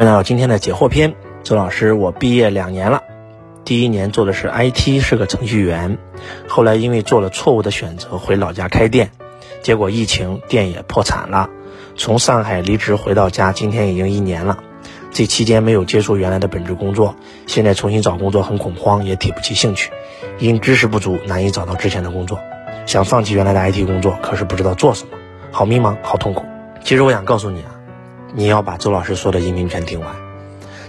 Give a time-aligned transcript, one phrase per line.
[0.00, 1.14] 欢迎来到今天的解惑篇。
[1.42, 3.02] 周老师，我毕业两年了，
[3.66, 5.98] 第一年做的是 IT，是个程序员，
[6.48, 9.10] 后来因为做了错误的选择，回老家开店，
[9.62, 11.50] 结果疫情店也破产了。
[11.96, 14.60] 从上海离职回到家，今天已经一年了。
[15.10, 17.14] 这期间没有接触原来的本职工作，
[17.46, 19.90] 现在重新找工作很恐慌，也提不起兴趣，
[20.38, 22.40] 因知识不足难以找到之前的工作，
[22.86, 25.18] 想放弃原来的 IT 工作，可是不知道做什么，
[25.52, 26.46] 好迷茫，好痛苦。
[26.82, 27.79] 其实我想告诉你啊。
[28.34, 30.14] 你要把周老师说的音频全听完。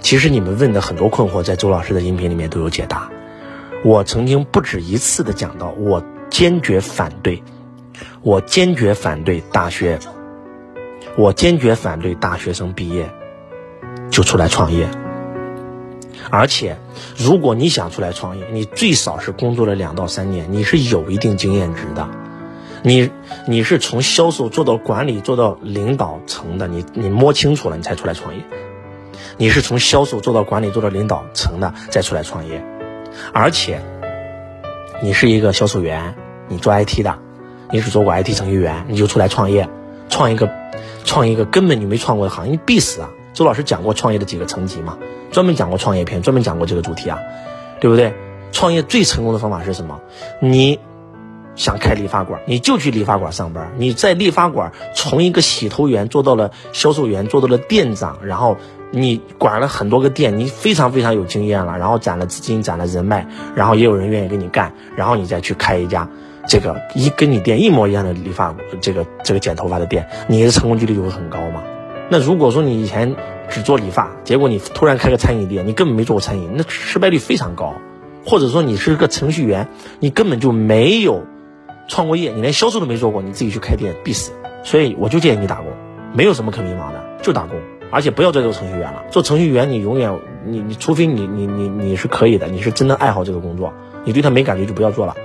[0.01, 3.09] 其实你们问的很多困惑，在周老师的音频里面都有解答。
[3.83, 7.43] 我曾经不止一次的讲到，我坚决反对，
[8.21, 9.99] 我坚决反对大学，
[11.17, 13.11] 我坚决反对大学生毕业
[14.09, 14.89] 就出来创业。
[16.29, 16.77] 而且，
[17.17, 22.07] 如果你想出来创业，你最少是工作了两到三年，你是有一定经验值的。
[22.83, 23.11] 你
[23.45, 28.43] 你是从销售做到管理做到领导层的，你你摸清楚了你才出来创业。
[29.37, 32.63] 你是从销售做到管理做到领导层的再出来创业，
[33.33, 33.81] 而且
[35.01, 36.15] 你是一个销售员，
[36.47, 37.17] 你做 IT 的，
[37.71, 39.69] 你是做过 IT 程序员，你就出来创业，
[40.09, 40.49] 创一个
[41.03, 43.09] 创一个根本你没创过的行业，你必死啊！
[43.33, 44.97] 周老师讲过创业的几个层级嘛，
[45.31, 47.19] 专门讲过创业篇，专门讲过这个主题啊，
[47.79, 48.13] 对不对？
[48.51, 50.01] 创业最成功的方法是什么？
[50.39, 50.79] 你。
[51.61, 53.71] 想开理发馆，你就去理发馆上班。
[53.77, 58.57] 你在理发馆从一个洗头员做到了销售员，做到了店长，然后
[58.89, 66.09] 你管了很多个店，你非常非常有经验了，然后攒了资金，攒了人脉，然后也有人愿意跟你干，然后你再去开一家
[66.47, 71.61] 这个一跟你店一模一样的理发这个这个剪头发的店，你的成功几率就会很高嘛。
[72.09, 73.15] 那如果说你以前
[73.49, 77.75] 只做理发，结果你突然开个餐饮店，你根本没做过餐饮，那失败率非常高。
[78.23, 79.67] 或者说你是个程序员，
[79.99, 81.23] 你根本就没有。
[81.91, 84.31] 创过业，你连销售都没做过，你自己去开店必死。
[84.63, 85.67] 所以我就建议你打工，
[86.13, 87.57] 没有什么可迷茫的，就打工。
[87.91, 93.73] 而且不要再做程序员了，做程序员你永远你你除非你你你你是可以的，你是真的爱好这个工作，
[94.05, 95.17] 你对他没感觉就不要做了。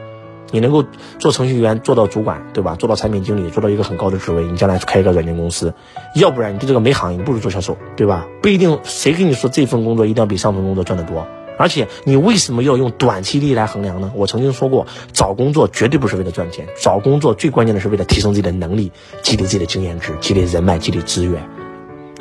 [0.50, 0.84] 你能够
[1.20, 2.74] 做程序员做到主管，对吧？
[2.74, 5.72] 做到产品经理，做到一个很高的职位，你将来去开一个软件公司。
[6.16, 8.26] 要不然你对这个没行业，不如做销售，对吧？
[8.42, 11.28] 不一定谁跟你说这份工作一定要比上份工作赚得多。
[11.58, 14.12] 而且你为什么要用短期利益来衡量呢？
[14.14, 21.48] 我曾经说过，找工作绝对不是为了赚钱，找工作最关键的是为了提升自己的能力，积累自己的经验值，积累人脉，积累资源，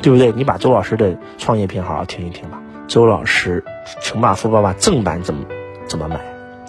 [0.00, 0.32] 对不对？
[0.32, 2.60] 你把周老师的创业篇好好听一听吧。
[2.88, 3.64] 周老师
[4.02, 5.44] 《穷爸富爸爸》正版怎么
[5.86, 6.20] 怎么买？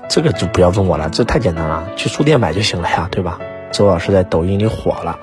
[0.09, 3.39] 这个就不要问我了，这太简单了，去书店买就行了呀，对吧？
[3.71, 5.19] 周老师在抖音里火了，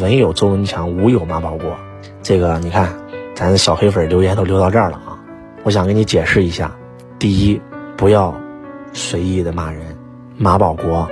[0.00, 1.76] 文有周文强，武有马保国。
[2.22, 2.94] 这个你看，
[3.34, 5.00] 咱小黑粉留言都留到这儿了。
[5.64, 6.74] 我想跟你解释一下，
[7.18, 7.60] 第一，
[7.96, 8.34] 不要
[8.92, 9.96] 随意的骂人。
[10.36, 11.10] 马保国，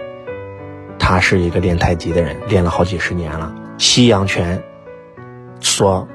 [0.99, 3.53] 他是一个练太极的人，练了好几十年了。
[3.77, 4.63] 西洋拳
[5.61, 6.07] 说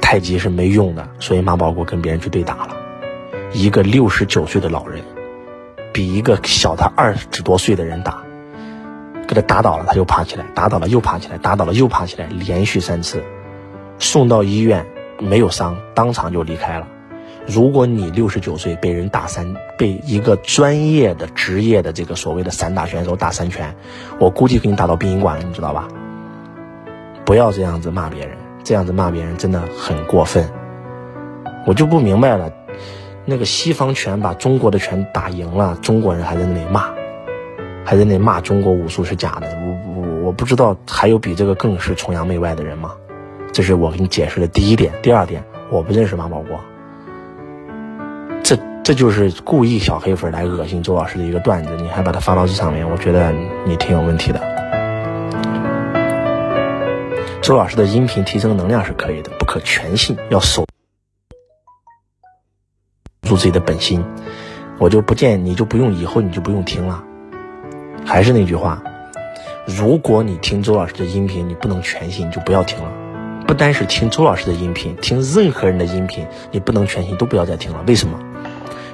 [0.00, 2.76] 太极是没用的，所以马保国跟别人去对打了。
[3.52, 5.02] 一个六十九岁的老人，
[5.92, 8.22] 比一个小他二十多岁的人打，
[9.26, 13.22] 给他打倒了，他又爬起来，打倒了又爬起来，打倒了又爬起来，连续三次，
[13.98, 14.86] 送到医院
[15.18, 16.86] 没有伤，当场就离开了。
[17.46, 23.74] 如果你六十九岁被人打三，被一个专业的职业的这个所谓的散打选手打三拳，
[24.20, 25.88] 我估计给你打到殡仪馆了，你知道吧？
[27.24, 30.48] 不要这样子骂别人，这样子骂别人真的很过分。
[31.66, 32.52] 我就不明白了，
[33.24, 36.90] 那个西方拳把中国的拳打赢了，中国人还在那里骂，
[37.84, 39.48] 还在那里骂中国武术是假的。
[39.48, 42.92] 我我我不知道还有比这个更是崇洋媚外的人吗？
[43.52, 44.92] 这是我给你解释的第一点。
[45.02, 46.60] 第二点，我不认识马保国。
[48.84, 53.32] 这就是故意小黑粉来恶心周老师的一个段子，你还把它发到这上面，我觉得
[53.64, 54.40] 你挺有问题的。
[57.40, 60.64] 周老师的音频提升能量是可以的，不可全信，要守
[63.22, 64.04] 住自己的本心。
[64.80, 67.04] 我就不建议你就不用以后你就不用听了。
[68.04, 68.82] 还是那句话，
[69.64, 72.90] 如果你听周老师的音频，你不能全信，就不要听了。
[73.46, 77.84] 不单是听周老师的音频，听任何人的音频，你不能全信，都不要再听了。
[77.86, 78.18] 为什么？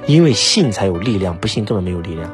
[0.09, 2.31] 因为信才有力量，不信根本没有力量。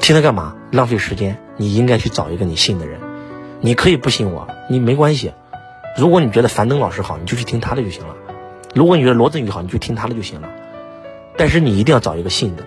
[0.00, 0.56] 听他干嘛？
[0.72, 1.38] 浪费时间。
[1.58, 2.98] 你应该去找一个你信的人。
[3.60, 5.32] 你可以不信我，你没关系。
[5.96, 8.16] 如果你觉得樊登老师好，你就去听他的就行了。
[8.74, 10.48] 如果你觉得罗振宇好，你就听他的就行了。
[11.36, 12.64] 但是你一定要找一个信的。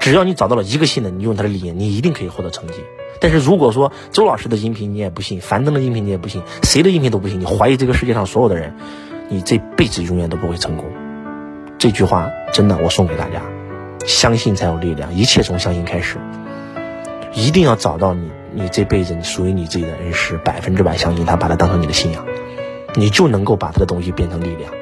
[0.00, 2.74] 只要你找到了一个信的，你用他的理念，你一定可以获得成绩。
[3.22, 8.76] 但是如果说周老师的音频你也不信，樊登的音频你也不信，谁的音频都不信，你怀疑这个世界上所有的人，
[9.30, 11.07] 你这辈子永远都不会成功。
[11.78, 13.40] 这句话真的，我送给大家：
[14.04, 16.18] 相信才有力量，一切从相信开始。
[17.32, 22.24] 一定要找到你，你这辈子属于你自己的恩师，百分之百相信他，把他当成你的信仰，
[22.96, 24.72] 你就能够把他的东西变成力量。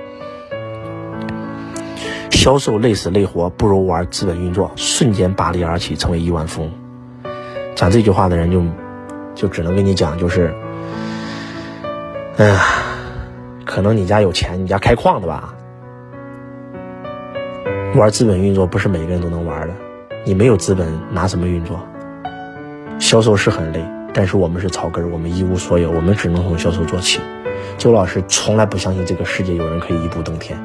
[2.31, 6.73] 销售累死累活不如玩资本运作，瞬间拔地而起成为亿万富翁。
[7.75, 8.65] 讲这句话的人就
[9.35, 10.55] 就只能跟你讲，就是，
[12.39, 12.65] 哎呀，
[13.67, 15.53] 可能你家有钱，你家开矿的吧？
[17.97, 19.75] 玩资本运作不是每个人都能玩的，
[20.25, 21.81] 你没有资本拿什么运作？
[22.99, 23.83] 销售是很累，
[24.13, 27.21] 但是我们是草根，我们一无所有，我们只能从销售做起。
[27.79, 30.59] 周老师从来不相信这个世界有人可以一步登天。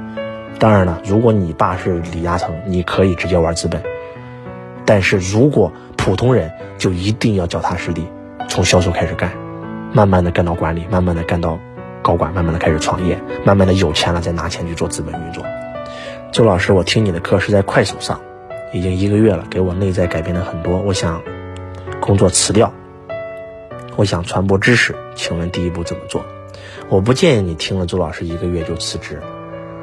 [0.60, 3.82] 当然了，如果你爸是李嘉诚，你可以直接玩资本。
[4.86, 8.06] 但是如果普通人，就一定要脚踏实地，
[8.50, 9.32] 从销售开始干，
[9.94, 11.58] 慢慢的干到管理，慢慢的干到
[12.02, 15.46] 高管，慢慢的开始创业，慢慢的有钱了再拿钱去做资本运作。
[16.32, 18.22] 周老师，我听你的课是在快手上，
[18.72, 20.80] 已经一个月了，给我内在改变了很多。
[20.80, 21.22] 我想
[22.00, 22.74] 工作辞掉，
[23.96, 26.24] 我想传播知识，请问第一步怎么做？
[26.90, 29.22] 我不建议你听了周老师一个月就辞职，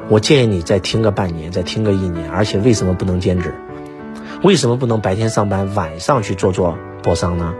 [0.09, 2.29] 我建议你再听个半年，再听个一年。
[2.29, 3.53] 而且为什么不能兼职？
[4.43, 7.53] 为什么不能白天上班，晚上去做做播商呢？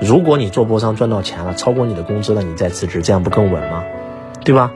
[0.00, 3.82] 如果你做播商赚到钱了，超过你的工资了，你再辞职，这样不更稳吗？
[4.44, 4.70] 对吧？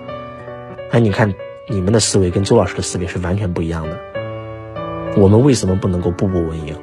[0.90, 1.34] 哎，你看
[1.70, 3.96] 你们的思维跟周老师的思维是完全不一样的。
[5.16, 6.74] 我们为什么不能够步步为营？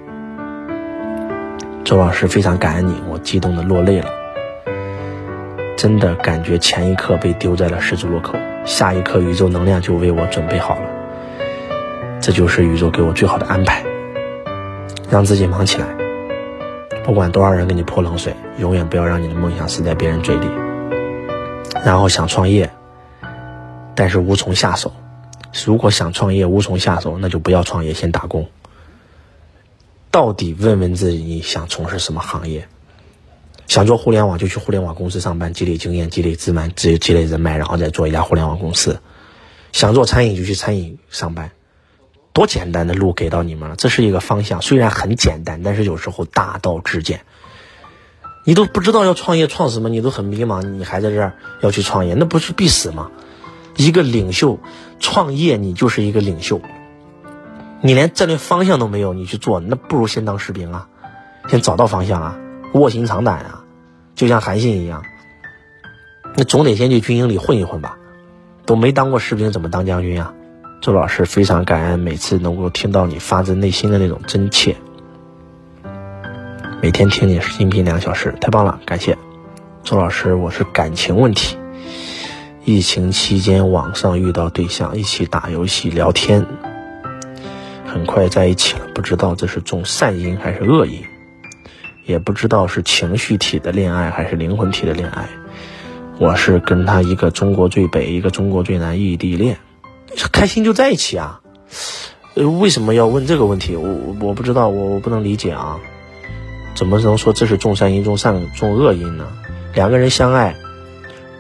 [1.84, 4.07] 周老师非常感恩你，我激动的落泪了。
[5.75, 10.90] 真的感觉前一刻被丢在了十字路口，下一刻宇宙能量就为我准备好了。
[12.22, 13.83] 这就是宇宙给我最好的安排，
[15.10, 15.88] 让自己忙起来。
[17.04, 20.48] 不管多少人给你泼冷水，永远不要让你的梦想死在别人嘴里。
[21.86, 22.69] 然后想创业，
[23.98, 24.94] 但是无从下手。
[25.66, 28.48] 如果想创业无从下手，那就不要创业，先打工。
[30.12, 32.68] 到底问问自己，你想从事什么行业？
[33.66, 39.02] 想做互联网就去互联网公司上班，积累经验、积累资本、积积累人脉，然后再做一家互联网公司。
[39.74, 41.50] 想做餐饮就去餐饮上班，
[42.34, 43.76] 多简单的路给到你们了。
[43.76, 47.22] 这是一个方向，虽然很简单，但是有时候大道至简。
[48.44, 53.10] 你都不知道要创业创什么，你都很迷茫，你还在这儿要去创业，那不是必死吗？
[53.78, 54.60] 一个领袖
[55.00, 56.60] 创业，你就是一个领袖。
[57.82, 60.88] 你连战略方向都没有，你去做，那不如先当士兵啊，
[61.48, 62.40] 先找到方向啊。
[62.74, 63.64] 卧薪尝胆啊，
[64.16, 65.04] 就像韩信一样，
[66.36, 67.98] 那总得先去军营里混一混吧。
[68.66, 70.34] 都没当过士兵，怎么当将军啊？
[70.82, 74.76] 周老师非常感恩，每次能够听到你发自内心的那种真切。
[76.82, 79.18] 每天听你音频两个小时，太棒了，感谢
[79.84, 80.36] 周老师。
[80.36, 81.58] 我是感情问题，
[82.68, 86.46] 疫情期间网上遇到对象，一起打游戏聊天，
[87.86, 91.02] 很快在一起了，不知道这是种善因还是恶因。
[92.06, 95.30] 也不知道是情绪体的恋爱还是灵魂体的恋爱，
[96.19, 99.58] 我是跟他一个中国最北，一个中国最南异地恋，
[100.34, 101.40] 开心就在一起啊？
[102.34, 103.78] 呃，为什么要问这个问题？
[103.78, 105.80] 我我不知道，我我不能理解啊？
[106.75, 109.25] 怎么能说这是种善因种善种恶因呢？
[109.74, 110.54] 两个人相爱，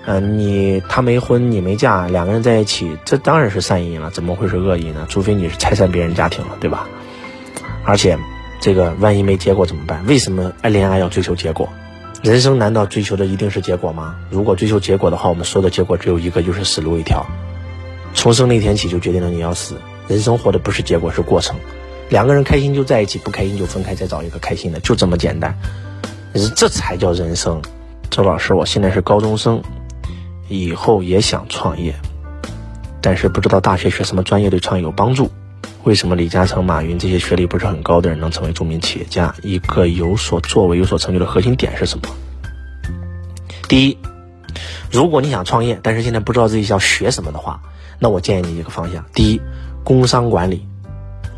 [0.07, 5.05] 嗯，你他没婚你没嫁，两个人在一起，这当然是善因了，怎么会是恶因呢？
[5.07, 6.87] 除非你是拆散别人家庭了，对吧？
[7.85, 8.17] 而且。
[8.59, 10.03] 这个万一没结果怎么办？
[10.07, 11.69] 为什么爱恋爱要追求结果？
[12.23, 14.15] 人生难道追求的一定是结果吗？
[14.31, 17.23] 如果追求结果的话，我们说的结果只有一个，就是死路一条。
[18.15, 19.79] 从生那天起就决定了你要死。
[20.07, 21.55] 人生活的不是结果，是过程。
[22.09, 25.55] 两个人开心就在一起，不开心就分开，再找一个开心的，就这么简单。
[26.55, 27.61] 这才叫人生。
[28.09, 29.61] 周老师，我现在是高中生，
[30.47, 31.95] 以后也想创业，
[33.01, 35.29] 但是不知道大学学什么专业对创业有帮助。
[35.83, 39.33] 为什么李嘉诚、马云这些学历不是很高的人能成为著名企业家？
[39.41, 42.09] 一个有所作为、有所成就的核心点是什么？
[43.69, 43.97] 第一，
[44.91, 47.61] 如果你想创业，但是现在不知道自己要学什么的话，
[47.99, 49.41] 那我建议你一个方向：第一，
[49.83, 50.65] 工商管理、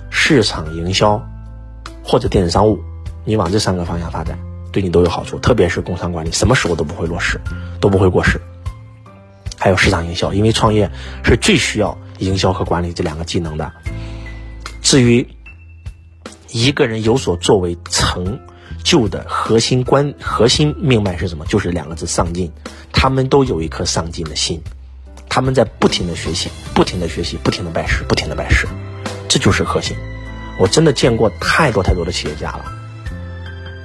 [0.09, 1.21] 市场营销
[2.03, 2.79] 或者电子商务，
[3.25, 4.39] 你往这三个方向发展，
[4.71, 5.37] 对你都有好处。
[5.37, 7.39] 特别是工商管理，什么时候都不会落实，
[7.79, 8.41] 都不会过时。
[9.59, 10.89] 还有市场营销，因为创业
[11.23, 13.71] 是最需要营销和管理这两个技能的。
[14.81, 15.27] 至于
[16.51, 18.39] 一个人有所作为成
[18.83, 21.45] 就的核心关核心命脉是什么？
[21.45, 22.51] 就是两个字：上进。
[22.91, 24.61] 他们都有一颗上进的心，
[25.29, 28.67] 他们在不停的学习，不停的学习，不停的拜师，不停的拜师，
[29.27, 29.95] 这就是核心。
[30.57, 32.65] 我真的见过太多太多的企业家了，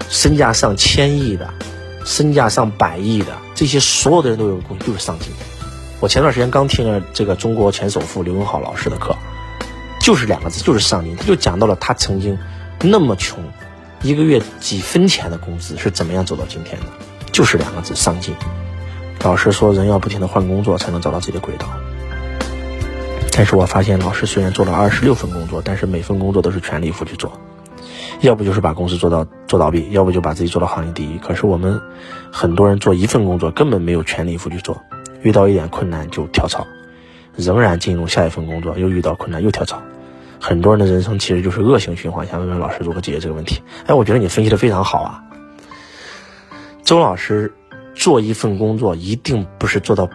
[0.09, 1.53] 身价上千亿的，
[2.05, 5.29] 身价上百亿的，这些所有的人都有个共性就是上进。
[6.01, 9.17] 我前段时间刚听了这个中国前首富刘永好老师的课。
[10.01, 11.17] 就是两个字，就是上进。
[11.17, 12.39] 他就讲到了他曾经
[12.83, 13.43] 那么穷，
[14.03, 16.87] 一个月几分钱的工资是怎么样走到今天的，
[17.33, 18.35] 就是两个字，上进。
[19.23, 21.67] 老师说，人要不停的换工作，才能找到自己的轨道。
[23.33, 27.41] 但是我发现老师虽然做了二十六份工作，但是每份工作都是全力以赴去做，
[28.21, 31.17] 要不就是把公司做到做倒闭，要不就把自己做到行业第一。
[31.17, 31.81] 可是我们
[32.31, 34.83] 很多人做一份工作根本没有全力以赴去做，
[35.25, 36.65] 遇到一点困难就跳槽，
[37.35, 39.83] 仍然进入下一份工作，又遇到困难又跳槽。
[40.39, 42.25] 很多人的人生其实就是恶性循环。
[42.29, 43.61] 想问问老师如何解决这个问题？
[43.87, 45.25] 哎，我觉得你分析的非常好啊，
[46.85, 47.53] 周老师。
[47.97, 50.11] 做一份工作一定不是做到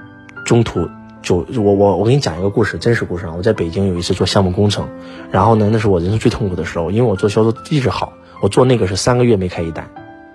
[0.46, 0.86] 中途
[1.22, 3.34] 就我我我给你讲一个故事，真实故事啊！
[3.38, 4.86] 我在北京有一次做项目工程，
[5.32, 8.12] 然后呢，那是我人生最痛苦的时候，因为我做销售一直好，
[8.42, 9.89] 我做那个是三个月没开一单，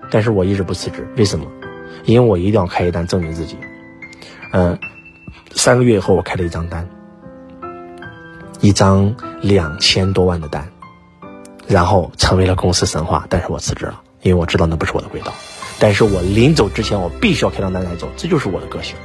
[0.09, 1.45] 但是我一直不辞职，为什么？
[2.05, 3.55] 因为我一定要开一单证明自己。
[4.57, 4.79] 嗯，
[5.53, 6.87] 三个月以后我开了一张单，
[8.61, 10.65] 一张两千多万的单，
[11.67, 15.33] 然后成为了公司神话，但是我辞职了，因为我知道那不是我的轨道。
[15.77, 18.95] 但是我临走之前，我必须要开张单来走，这就是我的个性。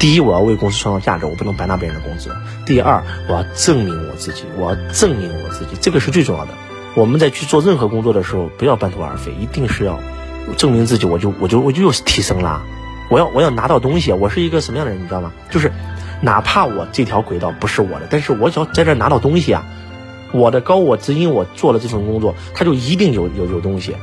[0.00, 2.30] 第一，我要为公司创造价值，我不能白拿别人的工资；
[2.66, 6.50] 第二，我要证明我自己，我要证明我自己，这个是最重要的。
[6.96, 10.00] 我们在去做任何工作的时候，不要半途而废，一定是要
[10.56, 11.06] 证明自己。
[11.06, 12.60] 我就我就我就又提升了，
[13.12, 14.10] 我要我要拿到东西。
[14.10, 15.30] 我是一个什么样的人，你知道吗？
[15.50, 15.70] 就是
[16.22, 19.62] 哪怕我这条轨道不是我的，但是我只要在这拿到东西啊，
[20.32, 23.94] 我的高我只因我做了这份工作，他就一定有有有东西。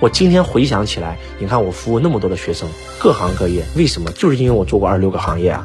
[0.00, 4.10] 我今天回想起来，你看我服务那么多的学生，各行各业，为什么？
[4.10, 5.64] 就是因为我做过二十六个行业啊，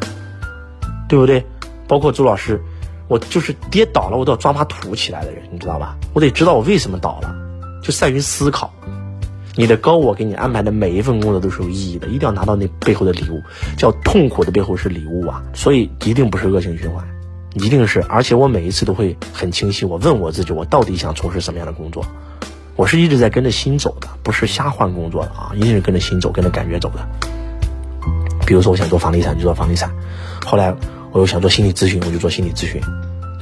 [1.10, 1.44] 对不对？
[1.88, 2.62] 包括周老师，
[3.08, 5.98] 我就是跌倒了，我都要抓把土起来的人，你知道吧？
[6.14, 7.36] 我得知道我为什么倒了，
[7.82, 8.72] 就善于思考。
[9.58, 13.42] 你的高我给你安排的每一份工作都是有意义的，一定要拿到那背后的礼物，
[13.78, 15.42] 叫痛苦的背后是礼物啊！
[15.54, 17.08] 所以一定不是恶性循环，
[17.54, 22.06] 一定是，而且我每一次都会很清晰，我问我自己，我到底想从事什么样的工作？
[22.76, 27.08] 我是一直在跟着心走的，不是瞎换工作的啊，一定是跟着心走，跟着感觉走的。
[28.46, 29.90] 比如说，我想做房地产，就做房地产；
[30.46, 30.76] 后来
[31.14, 32.82] 我又想做心理咨询，我就做心理咨询，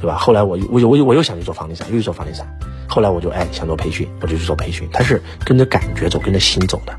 [0.00, 0.16] 对吧？
[0.16, 2.46] 后来我我我我又想去做房地产，又去做房地产。
[2.94, 4.88] 后来我就哎想做培训，我就去做培训。
[4.92, 6.94] 他是跟着感觉走，跟着心走的。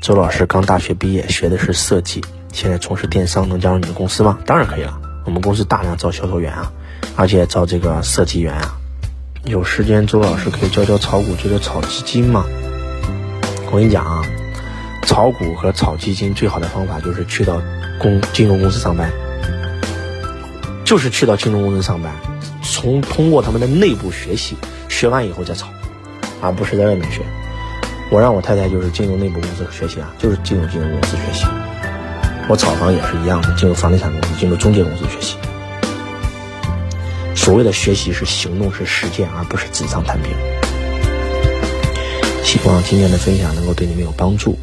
[0.00, 2.24] 周老师刚大学毕业，学的是设计，
[2.54, 4.38] 现在从事电商，能加入你的公司吗？
[4.46, 6.72] 当然可以了，我们公司大量招销售员啊，
[7.16, 8.78] 而且招这个设计员啊。
[9.44, 12.46] 有时间，周老师可以教教炒股，教教炒基金吗？
[13.70, 14.22] 我跟你讲啊，
[15.02, 17.60] 炒股和炒基金最好的方法就是去到
[17.98, 19.12] 公金融公司上班，
[20.82, 22.14] 就是去到金融公司上班，
[22.62, 24.56] 从通过他们的内部学习，
[24.96, 25.68] 学完以后再炒，
[26.40, 27.20] 而不是在外面学。
[28.10, 31.44] 我让我太太就是进入内部公司学习啊，就是进入金融公司学习。
[32.48, 35.36] 我炒房也是一样的，进入房地产公司，进入中介公司学习。
[37.34, 40.32] 所谓的学习是行动，是实践，而不是纸上谈兵。
[42.42, 44.58] 希望今天的分享能够对你们有帮助。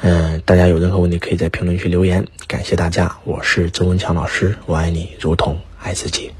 [0.00, 2.26] 嗯，大家有任何问题可以在评论区留言。
[2.48, 6.32] 感谢大家，我是周文强老师，我爱你如同爱自己。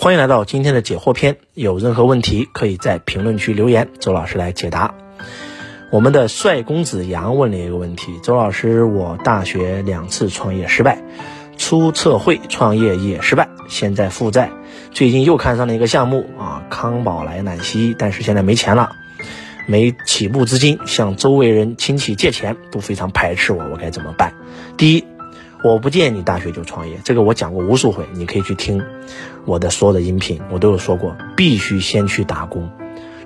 [0.00, 4.94] 欢迎来到今天的解惑篇，有任何问题可以在评论区留言，周老师来解答。
[5.90, 11.02] 我们的帅公子杨问了一个问题：周老师，我大学两次创业失败，
[11.56, 14.52] 出测绘创业也失败，现在负债，
[14.92, 18.92] 最近又看上了一个项目啊，康宝莱奶昔，但是现在没钱了，
[19.66, 24.32] 没起步资金，向周围人亲戚借钱都非常排斥我，我该怎么办？
[24.76, 25.04] 第一，
[25.64, 28.82] 我不建议你大学就创业，这个我讲过无数回，你可以去听
[29.44, 32.70] 我的所有的音频，我都有说过，必须先去打工。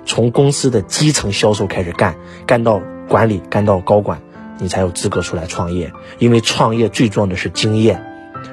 [0.05, 4.21] 从公司的基层销售开始干，干到管理，干到高管，
[4.57, 5.93] 你才有资格出来创业。
[6.17, 8.03] 因为创业最重要的是经验，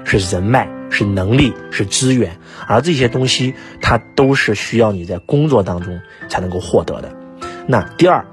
[0.04, 7.16] 是人脉，是能力，是资源，而这些东西它都是需要你在工作当中才能够获得的。
[7.66, 8.26] 那第二，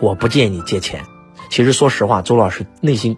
[0.00, 1.04] 我不建议你借钱。
[1.50, 3.16] 其实说实话，周老师内心